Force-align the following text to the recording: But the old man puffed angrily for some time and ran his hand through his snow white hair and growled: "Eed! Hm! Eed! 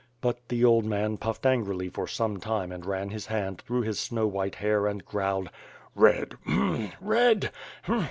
But 0.19 0.49
the 0.49 0.65
old 0.65 0.83
man 0.83 1.17
puffed 1.17 1.45
angrily 1.45 1.87
for 1.87 2.07
some 2.07 2.39
time 2.39 2.71
and 2.71 2.83
ran 2.83 3.11
his 3.11 3.27
hand 3.27 3.61
through 3.61 3.81
his 3.83 3.99
snow 3.99 4.25
white 4.25 4.55
hair 4.55 4.87
and 4.87 5.05
growled: 5.05 5.51
"Eed! 5.95 6.33
Hm! 6.47 6.91
Eed! 7.05 7.51